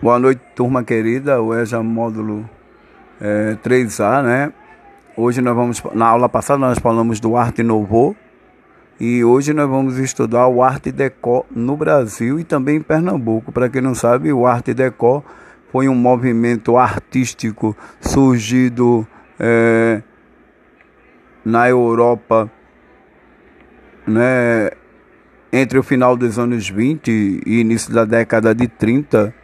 Boa 0.00 0.16
noite, 0.16 0.40
turma 0.54 0.84
querida. 0.84 1.42
O 1.42 1.52
EJA 1.52 1.82
módulo 1.82 2.48
é, 3.20 3.56
3A, 3.64 4.22
né? 4.22 4.52
Hoje 5.16 5.40
nós 5.40 5.56
vamos, 5.56 5.82
na 5.92 6.06
aula 6.06 6.28
passada 6.28 6.60
nós 6.60 6.78
falamos 6.78 7.18
do 7.18 7.36
Arte 7.36 7.64
Nouveau 7.64 8.14
e 9.00 9.24
hoje 9.24 9.52
nós 9.52 9.68
vamos 9.68 9.98
estudar 9.98 10.46
o 10.46 10.62
Arte 10.62 10.92
Deco 10.92 11.44
no 11.50 11.76
Brasil 11.76 12.38
e 12.38 12.44
também 12.44 12.76
em 12.76 12.80
Pernambuco. 12.80 13.50
Para 13.50 13.68
quem 13.68 13.82
não 13.82 13.92
sabe, 13.92 14.32
o 14.32 14.46
Arte 14.46 14.72
Deco 14.72 15.24
foi 15.72 15.88
um 15.88 15.96
movimento 15.96 16.76
artístico 16.76 17.76
surgido 18.00 19.04
é, 19.36 20.00
na 21.44 21.68
Europa, 21.68 22.48
né? 24.06 24.70
Entre 25.52 25.76
o 25.76 25.82
final 25.82 26.16
dos 26.16 26.38
anos 26.38 26.68
20 26.68 27.42
e 27.44 27.58
início 27.58 27.92
da 27.92 28.04
década 28.04 28.54
de 28.54 28.68
30 28.68 29.34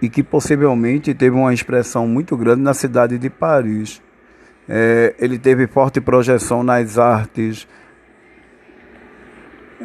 e 0.00 0.08
que 0.08 0.22
possivelmente 0.22 1.14
teve 1.14 1.36
uma 1.36 1.52
expressão 1.52 2.06
muito 2.06 2.36
grande 2.36 2.62
na 2.62 2.74
cidade 2.74 3.18
de 3.18 3.30
Paris. 3.30 4.02
É, 4.68 5.14
ele 5.18 5.38
teve 5.38 5.66
forte 5.66 6.00
projeção 6.00 6.62
nas 6.62 6.98
artes 6.98 7.66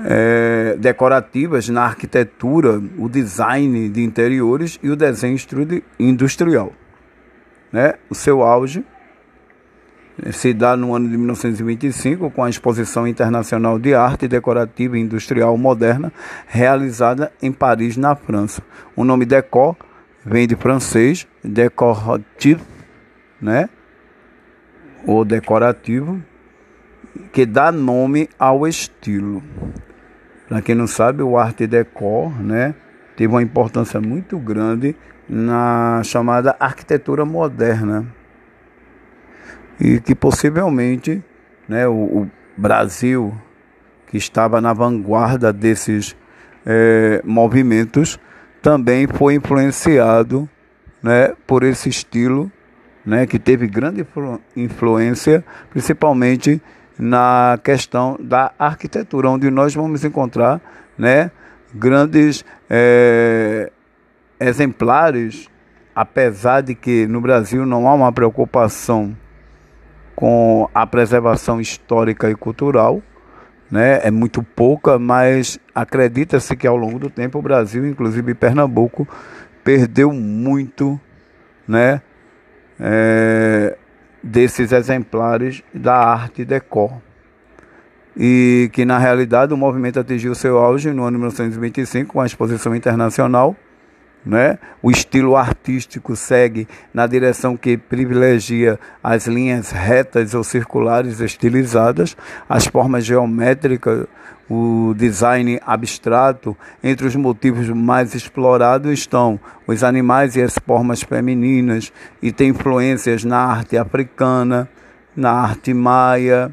é, 0.06 0.76
decorativas, 0.80 1.70
na 1.70 1.84
arquitetura, 1.84 2.82
o 2.98 3.08
design 3.08 3.90
de 3.90 4.02
interiores 4.02 4.80
e 4.82 4.90
o 4.90 4.96
desenho 4.96 5.38
industrial. 6.00 6.74
Né? 7.72 7.94
O 8.10 8.16
seu 8.16 8.42
auge 8.42 8.84
se 10.32 10.54
dá 10.54 10.76
no 10.76 10.94
ano 10.94 11.10
de 11.10 11.18
1925 11.18 12.30
com 12.32 12.44
a 12.44 12.50
Exposição 12.50 13.08
Internacional 13.08 13.80
de 13.80 13.94
Arte 13.94 14.28
Decorativa 14.28 14.98
e 14.98 15.02
Industrial 15.02 15.56
Moderna 15.58 16.12
realizada 16.48 17.32
em 17.42 17.52
Paris, 17.52 17.98
na 17.98 18.16
França. 18.16 18.62
O 18.96 19.04
nome 19.04 19.26
Decor 19.26 19.76
vem 20.26 20.48
de 20.48 20.56
francês, 20.56 21.28
decoratif, 21.44 22.62
né? 23.42 23.70
Ou 25.06 25.26
decorativo, 25.26 26.22
que 27.32 27.46
dá 27.46 27.72
nome 27.72 28.30
ao 28.38 28.68
estilo. 28.68 29.42
Para 30.48 30.62
quem 30.62 30.76
não 30.76 30.88
sabe, 30.88 31.24
o 31.24 31.38
arte 31.38 31.66
decor, 31.66 32.38
né, 32.42 32.76
teve 33.16 33.34
uma 33.34 33.42
importância 33.42 34.02
muito 34.02 34.38
grande 34.38 34.96
na 35.28 36.02
chamada 36.04 36.56
arquitetura 36.60 37.26
moderna. 37.26 38.06
E 39.80 40.00
que 40.00 40.14
possivelmente, 40.14 41.24
né, 41.68 41.88
o, 41.88 41.94
o 41.94 42.32
Brasil, 42.56 43.34
que 44.08 44.18
estava 44.18 44.60
na 44.60 44.74
vanguarda 44.74 45.52
desses 45.54 46.16
é, 46.66 47.22
movimentos, 47.24 48.20
também 48.62 49.08
foi 49.08 49.36
influenciado 49.36 50.48
né, 51.02 51.34
por 51.48 51.64
esse 51.64 51.90
estilo, 51.90 52.52
né, 53.06 53.26
que 53.26 53.40
teve 53.40 53.68
grande 53.68 54.06
influência, 54.56 55.44
principalmente 55.72 56.62
na 56.98 57.60
questão 57.64 58.18
da 58.20 58.52
arquitetura, 58.60 59.30
onde 59.30 59.50
nós 59.50 59.74
vamos 59.74 60.06
encontrar 60.06 60.62
né, 60.98 61.32
grandes 61.74 62.46
é, 62.70 63.72
exemplares, 64.40 65.50
apesar 65.96 66.62
de 66.62 66.76
que 66.76 67.08
no 67.08 67.20
Brasil 67.20 67.66
não 67.66 67.88
há 67.88 67.94
uma 67.94 68.12
preocupação 68.12 69.18
com 70.16 70.70
a 70.74 70.86
preservação 70.86 71.60
histórica 71.60 72.30
e 72.30 72.36
cultural, 72.36 73.02
né? 73.72 74.02
É 74.04 74.12
muito 74.12 74.44
pouca, 74.44 75.00
mas 75.00 75.60
acredita-se 75.74 76.56
que 76.56 76.68
ao 76.68 76.76
longo 76.76 77.00
do 77.00 77.10
tempo 77.10 77.40
o 77.40 77.42
Brasil, 77.42 77.88
inclusive 77.88 78.34
Pernambuco, 78.34 79.08
perdeu 79.64 80.12
muito, 80.12 81.00
né? 81.68 82.02
É, 82.80 83.78
desses 84.22 84.72
exemplares 84.72 85.64
da 85.74 85.96
arte 85.96 86.44
decor. 86.44 86.92
E 88.18 88.70
que 88.74 88.84
na 88.84 88.98
realidade 88.98 89.54
o 89.54 89.58
movimento 89.58 90.00
atingiu 90.00 90.36
seu 90.36 90.58
auge 90.58 90.92
no 90.92 91.04
ano 91.04 91.18
1925 91.18 92.14
com 92.14 92.22
a 92.22 92.26
exposição 92.26 92.76
internacional 92.76 93.56
né? 94.26 94.60
O 94.82 94.92
estilo 94.92 95.36
artístico 95.36 96.16
segue 96.16 96.68
na 96.94 97.08
direção 97.08 97.58
que 97.58 97.78
privilegia 97.78 98.80
as 99.04 99.28
linhas 99.28 99.72
retas 99.72 100.34
ou 100.34 100.44
circulares 100.44 101.20
estilizadas, 101.20 102.16
as 102.48 102.68
formas 102.68 103.04
geométricas, 103.04 104.06
o 104.50 104.94
design 104.96 105.60
abstrato. 105.66 106.56
Entre 106.84 107.08
os 107.08 107.16
motivos 107.16 107.70
mais 107.70 108.14
explorados 108.14 108.92
estão 108.92 109.40
os 109.66 109.84
animais 109.84 110.36
e 110.36 110.42
as 110.42 110.56
formas 110.66 111.02
femininas, 111.02 111.92
e 112.22 112.32
tem 112.32 112.50
influências 112.50 113.24
na 113.24 113.40
arte 113.40 113.78
africana, 113.78 114.70
na 115.16 115.32
arte 115.32 115.74
maia, 115.74 116.52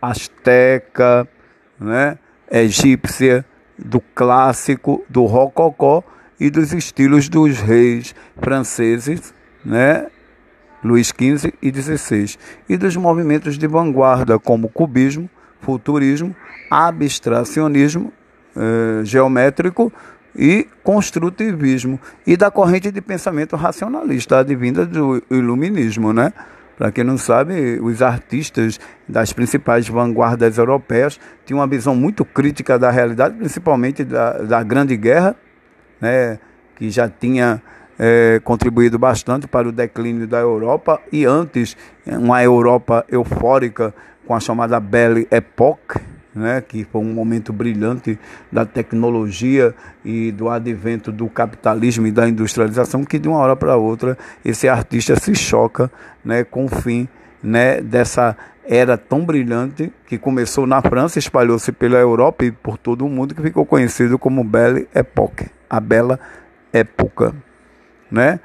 asteca, 0.00 1.28
né? 1.78 2.18
egípcia, 2.50 3.44
do 3.78 4.00
clássico, 4.00 5.04
do 5.08 5.24
rococó 5.24 6.02
e 6.38 6.50
dos 6.50 6.72
estilos 6.72 7.28
dos 7.28 7.58
reis 7.58 8.14
franceses, 8.40 9.34
né? 9.64 10.06
Luís 10.82 11.08
XV 11.08 11.52
e 11.60 11.72
XVI, 11.72 12.36
e 12.68 12.76
dos 12.76 12.94
movimentos 12.96 13.58
de 13.58 13.66
vanguarda 13.66 14.38
como 14.38 14.68
cubismo, 14.68 15.28
futurismo, 15.60 16.34
abstracionismo 16.70 18.12
eh, 18.56 19.00
geométrico 19.04 19.92
e 20.36 20.68
construtivismo, 20.84 21.98
e 22.24 22.36
da 22.36 22.48
corrente 22.48 22.92
de 22.92 23.00
pensamento 23.00 23.56
racionalista 23.56 24.38
advinda 24.38 24.86
do 24.86 25.20
iluminismo, 25.30 26.12
né? 26.12 26.32
Para 26.76 26.92
quem 26.92 27.02
não 27.02 27.18
sabe, 27.18 27.80
os 27.82 28.00
artistas 28.00 28.78
das 29.08 29.32
principais 29.32 29.88
vanguardas 29.88 30.58
europeias 30.58 31.18
tinham 31.44 31.58
uma 31.58 31.66
visão 31.66 31.96
muito 31.96 32.24
crítica 32.24 32.78
da 32.78 32.88
realidade, 32.88 33.36
principalmente 33.36 34.04
da, 34.04 34.34
da 34.34 34.62
Grande 34.62 34.96
Guerra 34.96 35.34
né, 36.00 36.38
que 36.76 36.90
já 36.90 37.08
tinha 37.08 37.62
é, 37.98 38.40
contribuído 38.44 38.98
bastante 38.98 39.46
para 39.46 39.68
o 39.68 39.72
declínio 39.72 40.26
da 40.26 40.38
Europa 40.38 41.00
e 41.10 41.24
antes 41.24 41.76
uma 42.06 42.42
Europa 42.42 43.04
eufórica 43.08 43.92
com 44.26 44.34
a 44.34 44.40
chamada 44.40 44.78
Belle 44.78 45.26
Époque, 45.30 46.00
né, 46.34 46.60
que 46.60 46.84
foi 46.84 47.00
um 47.00 47.12
momento 47.12 47.52
brilhante 47.52 48.18
da 48.52 48.64
tecnologia 48.64 49.74
e 50.04 50.30
do 50.30 50.48
advento 50.48 51.10
do 51.10 51.28
capitalismo 51.28 52.06
e 52.06 52.12
da 52.12 52.28
industrialização, 52.28 53.04
que 53.04 53.18
de 53.18 53.28
uma 53.28 53.38
hora 53.38 53.56
para 53.56 53.76
outra 53.76 54.16
esse 54.44 54.68
artista 54.68 55.16
se 55.16 55.34
choca 55.34 55.90
né, 56.24 56.44
com 56.44 56.66
o 56.66 56.68
fim 56.68 57.08
né, 57.42 57.80
dessa 57.80 58.36
era 58.64 58.98
tão 58.98 59.24
brilhante 59.24 59.92
que 60.06 60.18
começou 60.18 60.66
na 60.66 60.82
França, 60.82 61.18
espalhou-se 61.18 61.72
pela 61.72 61.98
Europa 61.98 62.44
e 62.44 62.52
por 62.52 62.76
todo 62.76 63.06
o 63.06 63.08
mundo, 63.08 63.34
que 63.34 63.40
ficou 63.40 63.64
conhecido 63.64 64.18
como 64.18 64.44
Belle 64.44 64.86
Époque 64.94 65.46
a 65.68 65.80
bela 65.80 66.18
época, 66.72 67.34
né? 68.10 68.40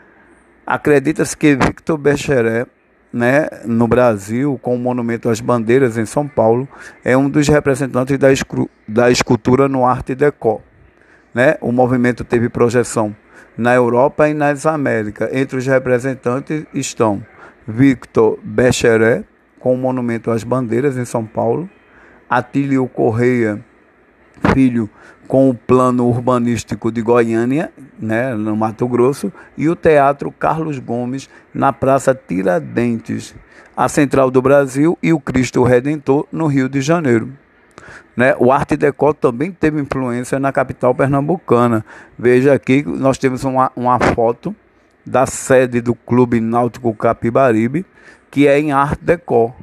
Acredita-se 0.65 1.35
que 1.35 1.55
Victor 1.55 1.97
Becheré, 1.97 2.65
né, 3.11 3.47
no 3.65 3.87
Brasil, 3.87 4.57
com 4.61 4.75
o 4.75 4.79
Monumento 4.79 5.29
às 5.29 5.39
Bandeiras 5.39 5.97
em 5.97 6.05
São 6.05 6.27
Paulo, 6.27 6.67
é 7.03 7.15
um 7.15 7.29
dos 7.29 7.47
representantes 7.47 8.17
da, 8.17 8.27
da 8.87 9.11
escultura 9.11 9.67
no 9.67 9.85
Arte 9.85 10.15
Deco. 10.15 10.63
Né? 11.33 11.57
O 11.61 11.71
movimento 11.71 12.23
teve 12.23 12.47
projeção 12.47 13.15
na 13.57 13.73
Europa 13.75 14.29
e 14.29 14.33
nas 14.33 14.65
Américas. 14.65 15.29
Entre 15.33 15.57
os 15.57 15.67
representantes 15.67 16.65
estão 16.73 17.23
Victor 17.67 18.39
Becheré, 18.43 19.23
com 19.59 19.73
o 19.73 19.77
Monumento 19.77 20.29
às 20.31 20.43
Bandeiras 20.43 20.97
em 20.97 21.05
São 21.05 21.25
Paulo, 21.25 21.69
Atílio 22.29 22.87
Correia, 22.87 23.63
filho 24.53 24.89
com 25.27 25.49
o 25.49 25.53
plano 25.53 26.07
urbanístico 26.07 26.91
de 26.91 27.01
Goiânia, 27.01 27.71
né, 27.99 28.33
no 28.35 28.55
Mato 28.55 28.87
Grosso, 28.87 29.31
e 29.57 29.69
o 29.69 29.75
Teatro 29.75 30.31
Carlos 30.31 30.79
Gomes, 30.79 31.29
na 31.53 31.71
Praça 31.71 32.13
Tiradentes, 32.13 33.33
a 33.75 33.87
Central 33.87 34.29
do 34.29 34.41
Brasil 34.41 34.97
e 35.01 35.13
o 35.13 35.19
Cristo 35.19 35.63
Redentor, 35.63 36.27
no 36.31 36.47
Rio 36.47 36.67
de 36.67 36.81
Janeiro. 36.81 37.31
Né? 38.15 38.35
O 38.37 38.51
Arte 38.51 38.77
Deco 38.77 39.13
também 39.13 39.51
teve 39.51 39.81
influência 39.81 40.39
na 40.39 40.51
capital 40.51 40.93
pernambucana. 40.93 41.83
Veja 42.17 42.53
aqui, 42.53 42.83
nós 42.85 43.17
temos 43.17 43.43
uma, 43.43 43.71
uma 43.75 43.99
foto 43.99 44.55
da 45.05 45.25
sede 45.25 45.81
do 45.81 45.93
Clube 45.93 46.39
Náutico 46.39 46.93
Capibaribe, 46.93 47.85
que 48.31 48.47
é 48.47 48.59
em 48.59 48.71
Arte 48.71 49.03
Deco. 49.03 49.53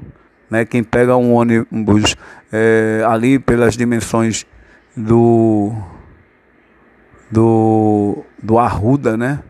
Né? 0.50 0.64
Quem 0.64 0.82
pega 0.82 1.16
um 1.16 1.34
ônibus 1.34 2.16
é, 2.52 3.04
ali 3.06 3.38
pelas 3.38 3.76
dimensões 3.76 4.46
do 4.96 5.72
do 7.31 8.25
do 8.42 8.58
Arruda, 8.58 9.16
né? 9.16 9.40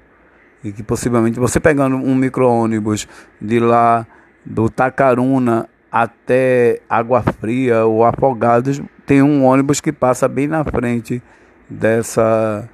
E 0.63 0.73
que 0.73 0.83
possivelmente 0.83 1.41
você 1.41 1.59
pegando 1.59 1.97
um 1.97 2.15
micro-ônibus 2.15 3.09
de 3.41 3.59
lá 3.59 4.07
do 4.45 4.69
Tacaruna 4.69 5.67
até 5.91 6.81
Água 6.89 7.23
Fria 7.23 7.87
ou 7.87 8.05
Afogados, 8.05 8.81
tem 9.07 9.23
um 9.23 9.45
ônibus 9.45 9.81
que 9.81 9.91
passa 9.91 10.29
bem 10.29 10.47
na 10.47 10.63
frente 10.63 11.23
dessa 11.69 12.69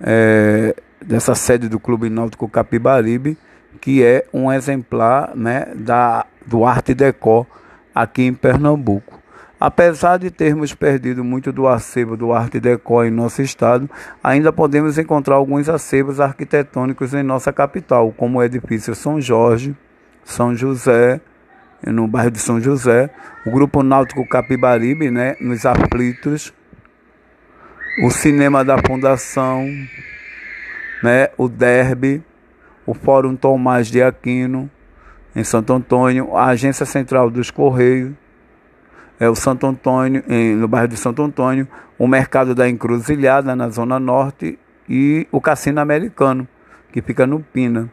é, 0.00 0.74
dessa 1.02 1.34
sede 1.34 1.68
do 1.68 1.78
Clube 1.78 2.08
Náutico 2.08 2.48
Capibaribe, 2.48 3.36
que 3.80 4.02
é 4.02 4.24
um 4.32 4.52
exemplar 4.52 5.32
né, 5.34 5.66
da, 5.74 6.26
do 6.46 6.64
Arte 6.64 6.94
Deco 6.94 7.46
aqui 7.94 8.22
em 8.22 8.34
Pernambuco. 8.34 9.20
Apesar 9.58 10.18
de 10.18 10.28
termos 10.30 10.74
perdido 10.74 11.22
muito 11.22 11.52
do 11.52 11.68
acervo 11.68 12.16
do 12.16 12.32
Arte 12.32 12.58
Deco 12.58 13.04
em 13.04 13.10
nosso 13.10 13.42
estado, 13.42 13.88
ainda 14.22 14.52
podemos 14.52 14.98
encontrar 14.98 15.36
alguns 15.36 15.68
acervos 15.68 16.18
arquitetônicos 16.18 17.14
em 17.14 17.22
nossa 17.22 17.52
capital, 17.52 18.12
como 18.16 18.38
o 18.38 18.42
edifício 18.42 18.94
São 18.94 19.20
Jorge, 19.20 19.76
São 20.24 20.54
José, 20.56 21.20
no 21.86 22.08
bairro 22.08 22.30
de 22.30 22.38
São 22.38 22.60
José, 22.60 23.10
o 23.46 23.50
Grupo 23.50 23.82
Náutico 23.82 24.26
Capibaribe, 24.28 25.10
né, 25.10 25.36
nos 25.40 25.64
Aflitos, 25.64 26.52
o 28.04 28.10
Cinema 28.10 28.64
da 28.64 28.78
Fundação, 28.78 29.68
né, 31.02 31.28
o 31.36 31.48
Derby, 31.48 32.22
o 32.86 32.94
Fórum 32.94 33.34
Tomás 33.36 33.88
de 33.88 34.02
Aquino, 34.02 34.70
em 35.34 35.44
Santo 35.44 35.72
Antônio, 35.72 36.36
a 36.36 36.46
Agência 36.46 36.86
Central 36.86 37.30
dos 37.30 37.50
Correios, 37.50 38.12
é 39.18 39.28
o 39.28 39.34
Santo 39.34 39.66
Antônio, 39.66 40.22
em, 40.28 40.54
no 40.54 40.66
bairro 40.66 40.88
de 40.88 40.96
Santo 40.96 41.22
Antônio, 41.22 41.66
o 41.98 42.08
Mercado 42.08 42.54
da 42.54 42.68
Encruzilhada, 42.68 43.54
na 43.54 43.68
Zona 43.68 44.00
Norte, 44.00 44.58
e 44.88 45.26
o 45.30 45.40
Cassino 45.40 45.80
Americano, 45.80 46.46
que 46.92 47.00
fica 47.00 47.26
no 47.26 47.40
Pina. 47.40 47.88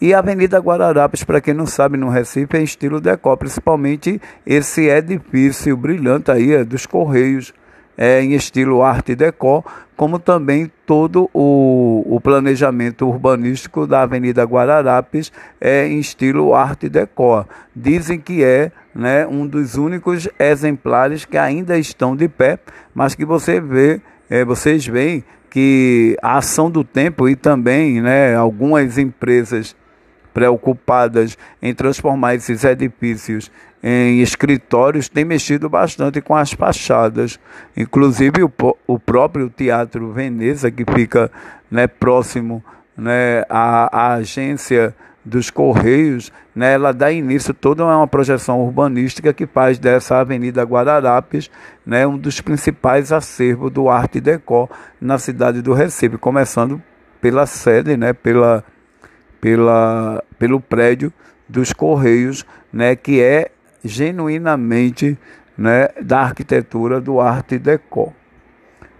E 0.00 0.12
a 0.12 0.18
Avenida 0.18 0.58
Guararapes, 0.58 1.24
para 1.24 1.40
quem 1.40 1.54
não 1.54 1.66
sabe, 1.66 1.96
no 1.96 2.10
Recife, 2.10 2.56
é 2.56 2.60
em 2.60 2.64
estilo 2.64 3.00
decor, 3.00 3.36
principalmente 3.38 4.20
esse 4.44 4.82
edifício 4.88 5.76
brilhante 5.76 6.30
aí 6.30 6.52
é 6.52 6.64
dos 6.64 6.84
Correios, 6.84 7.54
é 7.96 8.22
em 8.22 8.32
estilo 8.32 8.82
arte 8.82 9.14
deco, 9.14 9.64
como 9.96 10.18
também 10.18 10.70
todo 10.84 11.30
o, 11.32 12.04
o 12.06 12.20
planejamento 12.20 13.08
urbanístico 13.08 13.86
da 13.86 14.02
Avenida 14.02 14.42
Guararapes 14.42 15.32
é 15.60 15.86
em 15.86 15.98
estilo 15.98 16.54
arte 16.54 16.88
deco. 16.88 17.46
Dizem 17.74 18.18
que 18.18 18.42
é 18.42 18.72
né, 18.94 19.26
um 19.26 19.46
dos 19.46 19.76
únicos 19.76 20.28
exemplares 20.38 21.24
que 21.24 21.38
ainda 21.38 21.78
estão 21.78 22.16
de 22.16 22.28
pé, 22.28 22.58
mas 22.94 23.14
que 23.14 23.24
você 23.24 23.60
vê, 23.60 24.00
é, 24.28 24.44
vocês 24.44 24.86
veem 24.86 25.24
que 25.48 26.16
a 26.20 26.38
ação 26.38 26.68
do 26.68 26.82
tempo 26.82 27.28
e 27.28 27.36
também 27.36 28.00
né, 28.00 28.34
algumas 28.34 28.98
empresas 28.98 29.76
preocupadas 30.34 31.38
em 31.62 31.72
transformar 31.72 32.34
esses 32.34 32.64
edifícios 32.64 33.50
em 33.86 34.20
escritórios 34.22 35.10
têm 35.10 35.26
mexido 35.26 35.68
bastante 35.68 36.20
com 36.20 36.34
as 36.34 36.52
fachadas. 36.52 37.38
Inclusive 37.76 38.42
o, 38.42 38.50
o 38.86 38.98
próprio 38.98 39.50
Teatro 39.50 40.10
Veneza, 40.10 40.70
que 40.70 40.84
fica 40.90 41.30
né, 41.70 41.86
próximo 41.86 42.64
né, 42.96 43.44
à, 43.48 43.90
à 43.92 44.14
agência 44.14 44.94
dos 45.22 45.50
Correios, 45.50 46.32
né, 46.54 46.74
ela 46.74 46.92
dá 46.92 47.10
início 47.12 47.54
toda 47.54 47.84
uma 47.84 48.06
projeção 48.06 48.60
urbanística 48.60 49.32
que 49.32 49.46
faz 49.46 49.78
dessa 49.78 50.18
Avenida 50.18 50.62
Guararapes 50.62 51.50
né, 51.84 52.06
um 52.06 52.18
dos 52.18 52.40
principais 52.40 53.12
acervos 53.12 53.70
do 53.70 53.88
Arte 53.88 54.20
Deco 54.20 54.68
na 55.00 55.18
cidade 55.18 55.62
do 55.62 55.72
Recife, 55.72 56.18
começando 56.18 56.82
pela 57.20 57.46
sede, 57.46 57.96
né, 57.96 58.12
pela 58.12 58.62
pela, 59.44 60.24
pelo 60.38 60.58
prédio 60.58 61.12
dos 61.46 61.70
Correios, 61.70 62.46
né, 62.72 62.96
que 62.96 63.20
é 63.20 63.50
genuinamente 63.84 65.18
né, 65.54 65.88
da 66.00 66.20
arquitetura 66.20 66.98
do 66.98 67.20
Arte 67.20 67.58
Deco. 67.58 68.14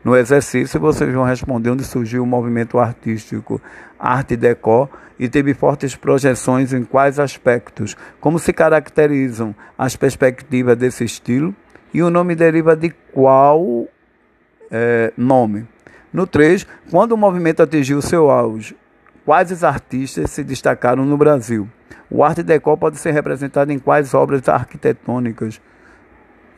No 0.05 0.14
exercício, 0.14 0.79
vocês 0.79 1.11
vão 1.14 1.25
responder 1.25 1.70
onde 1.70 1.82
surgiu 1.82 2.23
o 2.23 2.26
movimento 2.26 2.79
artístico 2.79 3.58
Arte 3.99 4.37
Deco 4.37 4.91
e 5.19 5.31
teve 5.31 5.55
fortes 5.55 5.96
projeções 5.96 6.75
em 6.75 6.85
quais 6.85 7.19
aspectos, 7.19 7.97
como 8.20 8.38
se 8.38 8.52
caracterizam 8.52 9.55
as 9.79 9.97
perspectivas 9.97 10.76
desse 10.76 11.05
estilo 11.05 11.56
e 11.94 12.02
o 12.02 12.11
nome 12.11 12.35
deriva 12.35 12.76
de 12.76 12.90
qual 13.14 13.88
é, 14.70 15.11
nome. 15.17 15.67
No 16.12 16.26
3, 16.26 16.67
quando 16.90 17.12
o 17.12 17.17
movimento 17.17 17.62
atingiu 17.62 18.02
seu 18.02 18.31
auge, 18.31 18.76
Quais 19.25 19.65
artistas 19.65 20.31
se 20.31 20.44
destacaram 20.44 21.06
no 21.06 21.17
Brasil? 21.17 21.67
O 22.11 22.23
Arte 22.23 22.43
Deco 22.43 22.76
pode 22.76 22.99
ser 22.99 23.12
representado 23.12 23.73
em 23.73 23.79
quais 23.79 24.12
obras 24.12 24.47
arquitetônicas 24.50 25.62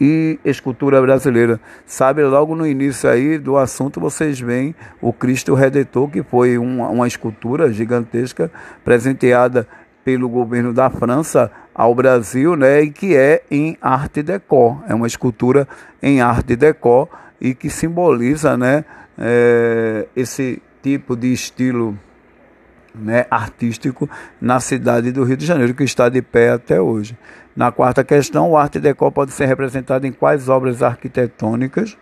e 0.01 0.41
escultura 0.45 1.01
brasileira? 1.01 1.61
Sabe, 1.87 2.25
logo 2.25 2.57
no 2.57 2.67
início 2.67 3.09
aí 3.09 3.39
do 3.39 3.57
assunto 3.57 4.01
vocês 4.01 4.41
veem 4.41 4.75
o 5.01 5.13
Cristo 5.13 5.55
Redentor, 5.55 6.11
que 6.11 6.25
foi 6.25 6.59
uma, 6.59 6.89
uma 6.89 7.07
escultura 7.07 7.73
gigantesca 7.73 8.51
presenteada 8.85 9.69
pelo 10.05 10.29
governo 10.29 10.73
da 10.73 10.91
França 10.91 11.53
ao 11.73 11.95
Brasil, 11.95 12.57
né, 12.57 12.83
e 12.83 12.91
que 12.91 13.17
é 13.17 13.45
em 13.49 13.79
arte 13.81 14.25
deco. 14.25 14.83
É 14.89 14.95
uma 14.95 15.07
escultura 15.07 15.69
em 16.03 16.21
arte 16.21 16.57
deco 16.57 17.09
e 17.41 17.55
que 17.55 17.71
simboliza, 17.71 18.57
né, 18.57 18.85
é, 19.17 20.09
esse 20.17 20.61
tipo 20.83 21.15
de 21.17 21.33
estilo 21.33 21.97
né, 22.99 23.27
artístico 23.31 24.09
na 24.41 24.61
cidade 24.61 25.13
do 25.13 25.25
Rio 25.25 25.37
de 25.37 25.47
Janeiro, 25.47 25.75
que 25.75 25.85
está 25.85 26.09
de 26.09 26.23
pé 26.23 26.51
até 26.51 26.81
hoje. 26.81 27.17
Na 27.55 27.73
quarta 27.73 28.05
questão, 28.05 28.51
o 28.51 28.57
Arte 28.57 28.79
Deco 28.79 29.11
pode 29.11 29.33
ser 29.33 29.47
representado 29.47 30.07
em 30.07 30.13
quais 30.13 30.49
obras 30.49 30.83
arquitetônicas 30.83 31.97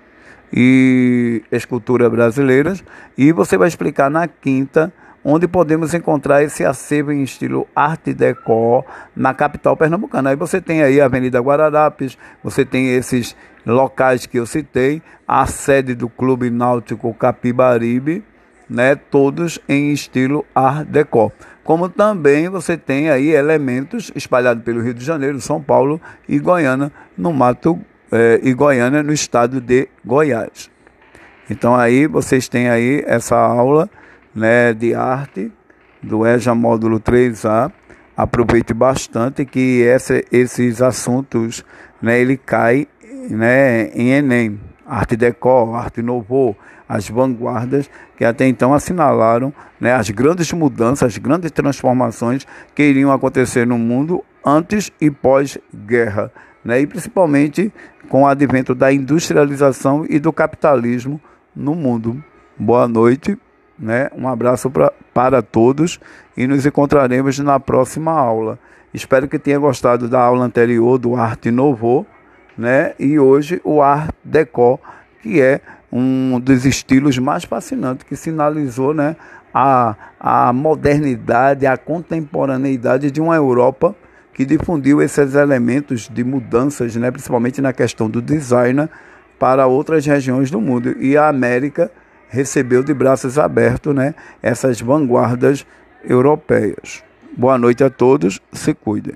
e 0.52 1.43
esculturas 1.50 2.11
brasileiras? 2.11 2.82
E 3.17 3.32
você 3.32 3.56
vai 3.56 3.69
explicar 3.69 4.11
na 4.11 4.26
quinta 4.26 4.93
onde 5.25 5.49
podemos 5.49 5.94
encontrar 5.94 6.43
esse 6.43 6.64
acervo 6.64 7.11
em 7.11 7.23
estilo 7.23 7.67
Arte 7.75 8.12
Deco 8.12 8.85
na 9.17 9.32
capital 9.32 9.76
pernambucana. 9.76 10.31
Aí 10.31 10.37
você 10.37 10.61
tem 10.61 10.82
aí 10.82 11.00
a 11.00 11.06
Avenida 11.06 11.41
Guararapes, 11.41 12.19
você 12.43 12.64
tem 12.64 12.94
esses 12.94 13.35
locais 13.64 14.26
que 14.26 14.38
eu 14.38 14.44
citei, 14.44 15.00
a 15.26 15.46
sede 15.46 15.94
do 15.94 16.08
Clube 16.08 16.50
Náutico 16.50 17.14
Capibaribe, 17.14 18.23
né, 18.69 18.95
todos 18.95 19.59
em 19.69 19.93
estilo 19.93 20.45
Art 20.55 20.87
Deco. 20.87 21.33
Como 21.63 21.89
também 21.89 22.49
você 22.49 22.77
tem 22.77 23.09
aí 23.09 23.31
elementos 23.31 24.13
espalhados 24.15 24.63
pelo 24.65 24.83
Rio 24.83 24.95
de 24.95 25.05
Janeiro, 25.05 25.41
São 25.41 25.63
Paulo 25.63 26.01
e 26.29 26.39
Goiânia, 26.39 26.93
no 27.17 27.33
Mato 27.33 27.81
eh, 28.13 28.41
e 28.43 28.53
Goiânia 28.53 29.03
no 29.03 29.13
estado 29.13 29.61
de 29.61 29.89
Goiás. 30.05 30.71
Então 31.49 31.75
aí 31.75 32.07
vocês 32.07 32.49
têm 32.49 32.69
aí 32.69 33.03
essa 33.07 33.37
aula 33.37 33.89
né, 34.35 34.73
de 34.75 34.95
arte 34.95 35.51
do 36.03 36.27
EJA 36.27 36.55
módulo 36.55 37.01
3A. 37.01 37.73
Aproveite 38.17 38.73
bastante 38.73 39.44
que 39.44 39.83
essa, 39.83 40.23
esses 40.31 40.81
assuntos 40.81 41.65
né, 42.01 42.21
ele 42.21 42.37
cai 42.37 42.87
né, 43.31 43.89
em 43.94 44.11
Enem. 44.11 44.61
Arte 44.86 45.17
Deco, 45.17 45.74
Arte 45.74 46.03
Novo, 46.03 46.56
as 46.88 47.08
vanguardas 47.08 47.91
que 48.17 48.24
até 48.24 48.46
então 48.46 48.74
assinalaram 48.74 49.53
né, 49.81 49.93
as 49.93 50.10
grandes 50.10 50.53
mudanças, 50.53 51.12
as 51.12 51.19
grandes 51.19 51.50
transformações 51.50 52.46
que 52.74 52.82
iriam 52.82 53.12
acontecer 53.12 53.67
no 53.67 53.79
mundo 53.79 54.22
antes 54.44 54.93
e 55.00 55.10
pós-guerra, 55.10 56.31
né, 56.64 56.81
e 56.81 56.86
principalmente 56.86 57.72
com 58.08 58.22
o 58.22 58.26
advento 58.26 58.74
da 58.74 58.93
industrialização 58.93 60.05
e 60.08 60.19
do 60.19 60.32
capitalismo 60.32 61.20
no 61.56 61.74
mundo. 61.74 62.22
Boa 62.58 62.86
noite, 62.86 63.38
né, 63.79 64.08
um 64.14 64.29
abraço 64.29 64.70
pra, 64.70 64.93
para 65.12 65.43
todos 65.43 65.98
e 66.36 66.46
nos 66.46 66.64
encontraremos 66.67 67.38
na 67.38 67.58
próxima 67.58 68.12
aula. 68.12 68.58
Espero 68.93 69.26
que 69.26 69.41
tenha 69.41 69.58
gostado 69.58 70.08
da 70.08 70.20
aula 70.20 70.44
anterior 70.44 70.98
do 70.98 71.17
Arte 71.17 71.50
Novo, 71.50 72.06
né, 72.56 72.94
e 72.99 73.19
hoje 73.19 73.61
o 73.65 73.82
Art 73.82 74.11
Deco, 74.23 74.81
que 75.23 75.41
é 75.41 75.61
um 75.93 76.41
dos 76.41 76.65
estilos 76.65 77.19
mais 77.19 77.44
fascinantes 77.44 78.05
que 78.05 78.17
sinalizou 78.17 78.93
né, 78.93 79.17
a, 79.53 79.94
a 80.19 80.53
modernidade, 80.53 81.67
a 81.67 81.77
contemporaneidade 81.77 83.11
de 83.11 83.20
uma 83.20 83.37
Europa 83.37 83.94
que 84.32 84.44
difundiu 84.44 85.01
esses 85.01 85.34
elementos 85.34 86.08
de 86.08 86.25
mudanças, 86.25 86.96
né, 86.96 87.11
principalmente 87.11 87.61
na 87.61 87.73
questão 87.73 88.11
do 88.11 88.20
design, 88.20 88.89
para 89.39 89.67
outras 89.67 90.05
regiões 90.05 90.51
do 90.51 90.61
mundo. 90.61 90.96
E 91.01 91.17
a 91.17 91.29
América 91.29 91.91
recebeu 92.29 92.82
de 92.82 92.93
braços 92.93 93.39
abertos 93.39 93.94
né, 93.94 94.15
essas 94.43 94.81
vanguardas 94.81 95.65
europeias. 96.03 97.05
Boa 97.37 97.56
noite 97.56 97.84
a 97.84 97.91
todos, 97.91 98.41
se 98.53 98.75
cuidem. 98.75 99.15